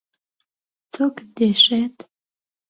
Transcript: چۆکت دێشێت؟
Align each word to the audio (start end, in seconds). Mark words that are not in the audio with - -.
چۆکت 0.93 1.27
دێشێت؟ 1.37 1.97